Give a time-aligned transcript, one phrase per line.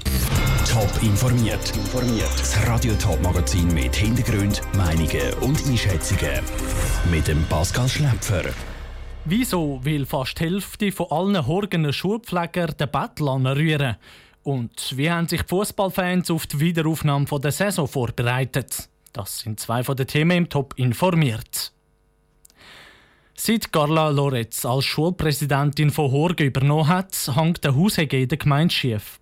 [0.00, 1.72] Top informiert.
[2.38, 6.40] Das Radio Top Magazin mit Hintergrund, Meinungen und Einschätzungen
[7.10, 8.44] mit dem Pascal Schläpfer.
[9.26, 13.96] Wieso will fast die Hälfte von allen Horgener Schulpfleger den Battle anrühren?
[14.42, 18.88] Und wie haben sich Fußballfans auf die Wiederaufnahme der Saison vorbereitet?
[19.12, 21.72] Das sind zwei von den Themen im Top informiert.
[23.34, 28.72] Seit Carla Loretz als Schulpräsidentin von Horge übernommen hat, hängt der Haushege in der Gemeinde
[28.72, 29.18] schief.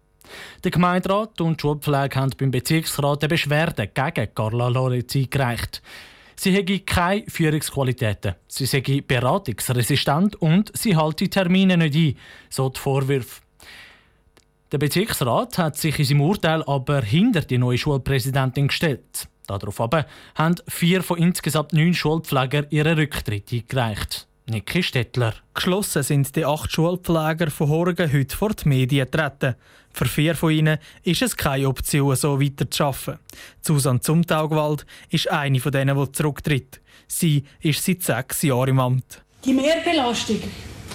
[0.64, 5.82] Der Gemeinderat und die Schulpflege haben beim Bezirksrat eine Beschwerde gegen Carla Loretz eingereicht.
[6.36, 12.16] Sie hätte keine Führungsqualitäten, sie sei beratungsresistent und sie halte Termine nicht ein,
[12.48, 13.42] so die Vorwürfe.
[14.72, 19.28] Der Bezirksrat hat sich in seinem Urteil aber hinter die neue Schulpräsidentin gestellt.
[19.46, 24.28] Darauf aber haben vier von insgesamt neun Schulpflegern ihren Rücktritt eingereicht.
[24.50, 25.34] Niki Stettler.
[25.54, 29.54] Geschlossen sind die acht Schulpfleger von Horgen heute vor die Medien getreten.
[29.92, 33.18] Für vier von ihnen ist es keine Option, so weiter zu arbeiten.
[33.62, 36.80] Susanne Zumtaugwald ist eine von denen, die zurücktritt.
[37.06, 39.22] Sie ist seit sechs Jahren im Amt.
[39.44, 40.40] Die Mehrbelastung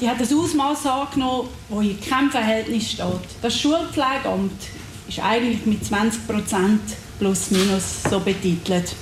[0.01, 3.05] die hat ein Ausmaß angenommen, das in keinem Verhältnis steht.
[3.41, 4.61] Das Schulpflegeamt
[5.07, 6.81] ist eigentlich mit 20 Prozent
[7.17, 8.93] plus minus so betitelt.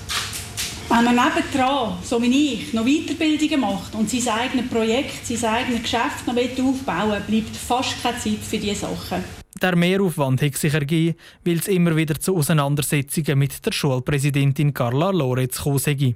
[0.96, 5.82] Wenn man nebendran, so wie ich, noch Weiterbildungen macht und sein eigenes Projekt, sein eigenes
[5.82, 9.24] Geschäft noch aufbauen bleibt fast keine Zeit für diese Sachen.
[9.60, 15.10] Der Mehraufwand hat sich ergeben, weil es immer wieder zu Auseinandersetzungen mit der Schulpräsidentin Carla
[15.10, 16.16] Loretz gekommen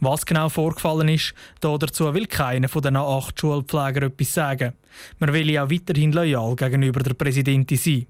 [0.00, 4.72] Was genau vorgefallen ist, dazu will keiner von den acht Schulpflegern etwas sagen.
[5.20, 8.06] Man will ja weiterhin loyal gegenüber der Präsidentin sein.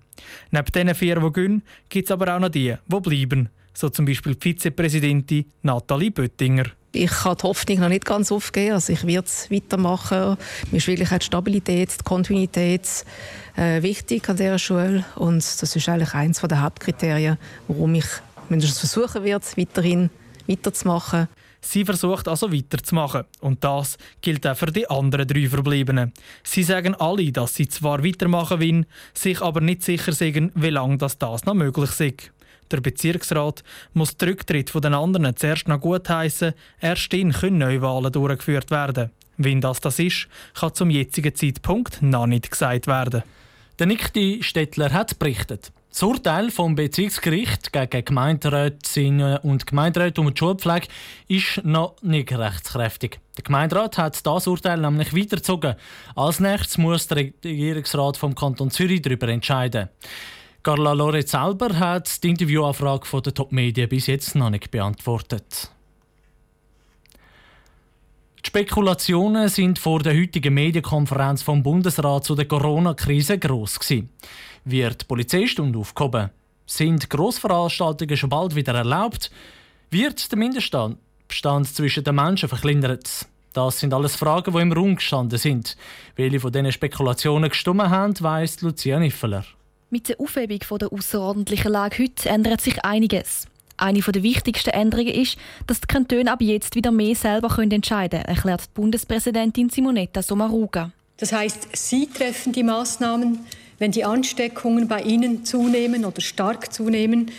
[0.51, 4.07] Neben diesen vier, die gehen, gibt es aber auch noch die, die bleiben so zum
[4.07, 6.65] Beispiel die Vizepräsidentin Nathalie Böttinger.
[6.93, 8.73] Ich kann die Hoffnung noch nicht ganz aufgeben.
[8.73, 10.39] Also ich werde es weitermachen.
[10.71, 13.05] Mir ist wirklich die Stabilität, die Kontinuität
[13.57, 15.05] äh, wichtig an dieser Schule.
[15.17, 17.37] Und das ist eigentlich eines der Hauptkriterien,
[17.69, 18.07] warum ich
[18.49, 20.09] mindestens versuchen werde, weiterhin
[20.47, 21.29] weiterzumachen.
[21.61, 23.25] Sie versucht also weiterzumachen.
[23.41, 26.13] Und das gilt auch für die anderen drei Verbliebenen.
[26.45, 30.97] Sie sagen alle, dass sie zwar weitermachen wollen, sich aber nicht sicher sind, wie lange
[30.97, 32.33] das, das noch möglich ist.
[32.71, 33.63] Der Bezirksrat
[33.95, 36.55] muss den Rücktritt von den anderen zuerst noch gutheissen.
[36.81, 39.11] Erst dann können Neuwahlen durchgeführt werden.
[39.37, 43.23] Wenn das das ist, kann zum jetzigen Zeitpunkt noch nicht gesagt werden.
[43.79, 45.71] Der Nikti Stettler hat berichtet.
[45.97, 50.89] Das Urteil vom Bezirksgericht gegen Gemeinderätinnen und Gemeinderäte um die Schulpflege
[51.27, 53.19] ist noch nicht rechtskräftig.
[53.37, 55.75] Der Gemeinderat hat das Urteil nämlich weitergezogen.
[56.15, 59.89] Als nächstes muss der Regierungsrat vom Kanton Zürich darüber entscheiden.
[60.67, 65.71] Carla Loretz selber hat die Interviewanfrage der Top Media bis jetzt noch nicht beantwortet.
[68.45, 74.09] Die Spekulationen sind vor der heutigen Medienkonferenz vom Bundesrat zu der Corona-Krise gross gewesen.
[74.65, 76.31] Wird Polizeistunde aufgehoben?
[76.67, 79.31] Sind Grossveranstaltungen schon bald wieder erlaubt?
[79.91, 80.99] Wird der Mindeststand
[81.29, 83.29] zwischen den Menschen verkleinert?
[83.53, 85.77] Das sind alles Fragen, die im Raum gestanden sind.
[86.17, 89.45] Welche von diesen Spekulationen gestimmt haben, weiss Lucia Niffeler.
[89.97, 93.47] Mit der Aufhebung der außerordentlichen Lage heute ändert sich einiges.
[93.79, 98.37] Eine der wichtigsten Änderungen ist, dass die Kantone ab jetzt wieder mehr selber entscheiden können,
[98.37, 100.93] erklärt die Bundespräsidentin Simonetta Sommaruga.
[101.17, 103.39] Das heißt, Sie treffen die Maßnahmen,
[103.79, 107.31] wenn die Ansteckungen bei Ihnen zunehmen oder stark zunehmen.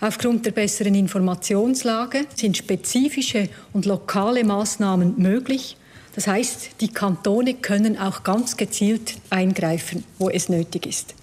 [0.00, 5.76] Aufgrund der besseren Informationslage sind spezifische und lokale Maßnahmen möglich.
[6.14, 11.16] Das heißt, die Kantone können auch ganz gezielt eingreifen, wo es nötig ist.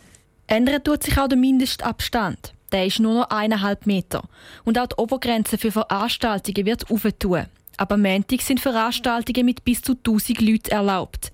[0.53, 2.53] Ändern tut sich auch der Mindestabstand.
[2.71, 4.21] Der ist nur noch eineinhalb Meter.
[4.63, 7.47] Und auch die Obergrenze für Veranstaltungen wird aufgetun.
[7.77, 11.31] Aber Montag sind Veranstaltungen mit bis zu 1000 Leuten erlaubt.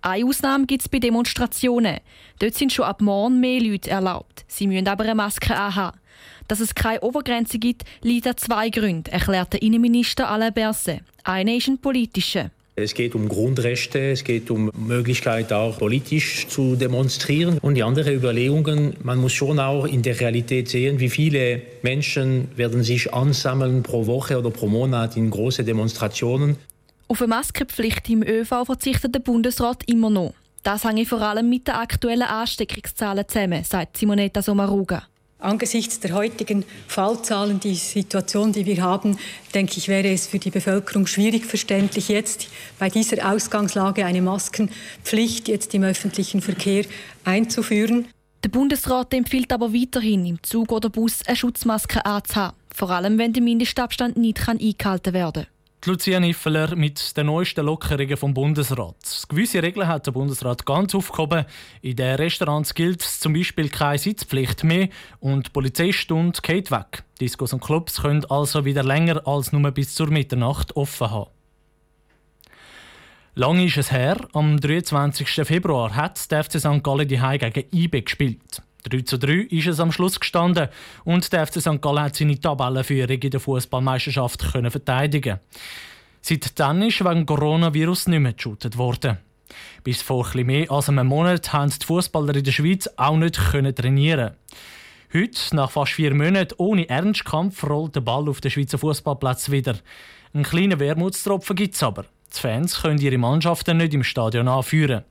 [0.00, 1.98] Eine Ausnahme gibt es bei Demonstrationen.
[2.38, 4.46] Dort sind schon ab morgen mehr Leute erlaubt.
[4.48, 6.00] Sie müssen aber eine Maske anhaben.
[6.48, 11.02] Dass es keine Obergrenze gibt, liegt an zwei Gründen, erklärt der Innenminister Alain Berset.
[11.24, 12.50] Einer ist ein politischer.
[12.74, 18.14] Es geht um Grundrechte, es geht um Möglichkeit auch politisch zu demonstrieren und die anderen
[18.14, 18.96] Überlegungen.
[19.02, 24.06] Man muss schon auch in der Realität sehen, wie viele Menschen werden sich ansammeln pro
[24.06, 26.56] Woche oder pro Monat in große Demonstrationen.
[27.08, 30.32] Auf eine Maskenpflicht im ÖV verzichtet der Bundesrat immer noch.
[30.62, 35.02] Das hängt vor allem mit den aktuellen Ansteckungszahlen zusammen, sagt Simonetta Sommaruga.
[35.42, 39.18] Angesichts der heutigen Fallzahlen, die Situation, die wir haben,
[39.54, 42.48] denke ich, wäre es für die Bevölkerung schwierig verständlich, jetzt
[42.78, 46.84] bei dieser Ausgangslage eine Maskenpflicht jetzt im öffentlichen Verkehr
[47.24, 48.06] einzuführen.
[48.44, 53.32] Der Bundesrat empfiehlt aber weiterhin, im Zug oder Bus eine Schutzmaske anzuhaben, vor allem wenn
[53.32, 55.92] der Mindestabstand nicht eingehalten werden kann.
[55.92, 59.11] Lucia Niffeler mit den neuesten Lockerungen vom Bundesrat.
[59.32, 61.46] Gewisse Regeln hat der Bundesrat ganz aufgehoben.
[61.80, 64.90] In den Restaurants gilt zum Beispiel keine Sitzpflicht mehr
[65.20, 67.02] und die Polizeistunde geht weg.
[67.18, 71.30] Discos und Clubs können also wieder länger als nur bis zur Mitternacht offen haben.
[73.34, 75.26] Lange ist es her, am 23.
[75.46, 76.84] Februar hat der FC St.
[76.84, 78.60] Gallen die Heim gegen IB gespielt.
[78.82, 80.68] 3 zu 3 ist es am Schluss gestanden
[81.04, 81.80] und der FC St.
[81.80, 85.40] Gallen hat seine Tabellenführung in der Fußballmeisterschaft verteidigen.
[86.22, 89.18] Seitdem ist wegen Coronavirus nicht mehr geshootet worden.
[89.82, 93.34] Bis vor etwas mehr als einem Monat haben die Fußballer in der Schweiz auch nicht
[93.34, 94.32] trainieren
[95.12, 99.76] Heute, nach fast vier Monaten ohne Ernstkampf, rollt der Ball auf den Schweizer Fußballplatz wieder.
[100.32, 102.06] Einen kleinen Wermutstropfen gibt es aber.
[102.34, 105.04] Die Fans können ihre Mannschaften nicht im Stadion anführen.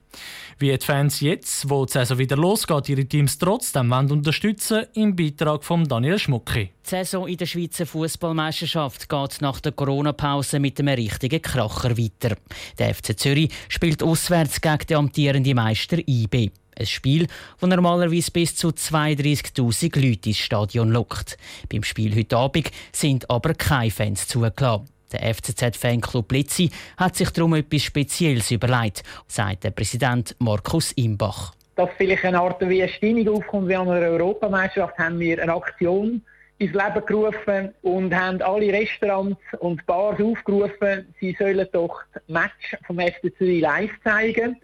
[0.57, 5.63] Wie die Fans jetzt, wo die Saison wieder losgeht, ihre Teams trotzdem unterstützen im Beitrag
[5.63, 6.69] von Daniel Schmucki.
[6.85, 12.35] Die Saison in der Schweizer Fußballmeisterschaft geht nach der Corona-Pause mit einem richtigen Kracher weiter.
[12.77, 16.51] Der FC Zürich spielt auswärts gegen den amtierenden Meister IB.
[16.77, 17.27] Ein Spiel,
[17.59, 21.38] das normalerweise bis zu 32.000 Leute ins Stadion lockt.
[21.71, 24.88] Beim Spiel heute Abend sind aber keine Fans zugelassen.
[25.13, 31.53] Der FCZ-Fanclub Blitzi hat sich darum etwas Spezielles überlegt, sagt der Präsident Markus Imbach.
[31.75, 35.53] Dass vielleicht eine Art wie eine Stimmung aufkommt wie an einer Europameisterschaft, haben wir eine
[35.53, 36.21] Aktion
[36.61, 42.77] ins Leben gerufen und haben alle Restaurants und Bars aufgerufen, sie sollen doch das Match
[42.85, 44.57] vom FC Zürich live zeigen.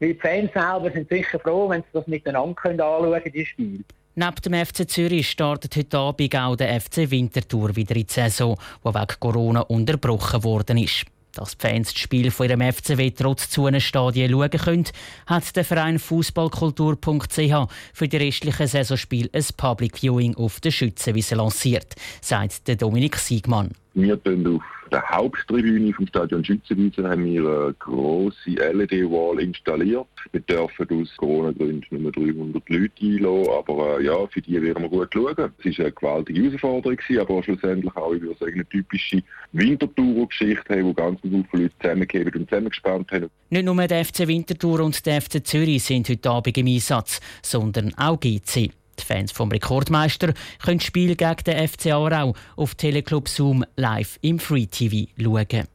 [0.00, 3.84] Weil die Fans selber sind sicher froh, wenn sie das miteinander anschauen können, die Spiele.
[4.16, 8.56] Neben dem FC Zürich startet heute Abend auch der FC Winterthur wieder in die Saison,
[8.84, 11.06] die wegen Corona unterbrochen worden ist.
[11.32, 14.84] Dass die Fans das Spiel von ihrem FCW trotz zu einem Stadien schauen können,
[15.26, 21.96] hat der Verein Fußballkultur.ch für die restlichen Saisonspiele ein Public Viewing auf der Schützenwiese lanciert,
[22.20, 23.72] sagt Dominik Siegmann.
[23.96, 30.08] Wir auf der Haupttribüne vom Stadion Schützenwiese haben eine grosse LED-Wall installiert.
[30.32, 34.88] Wir dürfen aus Corona-Gründen nur 300 Leute einladen, aber äh, ja, für die werden wir
[34.88, 35.34] gut schauen.
[35.36, 40.92] Es war eine gewaltige Herausforderung, aber schlussendlich auch, ich würde sagen, eine typische Wintertour-Geschichte, wo
[40.92, 43.30] ganz viele Leute zusammengegeben und zusammengespannt haben.
[43.50, 47.94] Nicht nur der FC Winterthur und der FC Zürich sind heute Abend im Einsatz, sondern
[47.96, 48.72] auch GC.
[48.98, 54.18] Die Fans vom Rekordmeister können das Spiel gegen den FC Aarau auf Teleclub Zoom live
[54.22, 55.68] im Free TV schauen.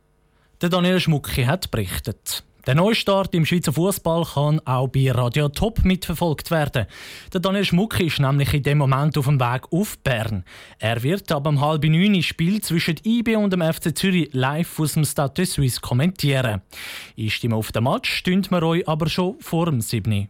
[0.62, 2.44] Der Daniel Schmucki hat berichtet.
[2.68, 6.86] Der Neustart im Schweizer Fußball kann auch bei Radio Top mitverfolgt werden.
[7.34, 10.44] Der Daniel Schmucki ist nämlich in dem Moment auf dem Weg auf Bern.
[10.78, 14.94] Er wird ab um halb neun Spiel zwischen IB und dem FC Zürich live aus
[14.94, 16.62] dem Stade de Suisse kommentieren.
[17.18, 20.30] Einstimme auf den Match stünden wir euch aber schon vor dem 7.